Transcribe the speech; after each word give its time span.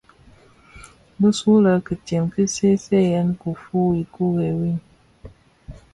Bisulè 1.19 1.71
kitsen 1.85 2.25
ki 2.33 2.43
seeseeyèn 2.55 3.29
dhifuu 3.39 3.89
ikure 4.03 4.49
wu. 4.59 4.71